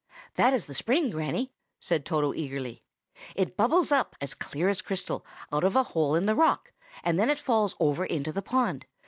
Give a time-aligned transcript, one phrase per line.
[0.33, 2.81] "That is the spring, Granny!" said Toto eagerly.
[3.35, 7.19] "It bubbles up, as clear as crystal, out of a hole in the rock, and
[7.19, 8.79] then it falls over into the pool.